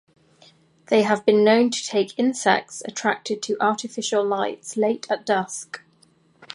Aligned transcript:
They 0.87 1.03
have 1.03 1.27
been 1.27 1.43
known 1.43 1.69
to 1.69 1.85
take 1.85 2.17
insects 2.17 2.81
attracted 2.87 3.39
to 3.43 3.57
artificial 3.61 4.25
lights 4.25 4.75
late 4.75 5.05
at 5.11 5.27
dusk. 5.27 5.83